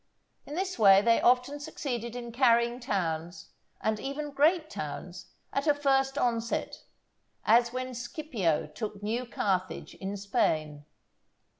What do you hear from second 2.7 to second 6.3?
towns, and even great towns, at a first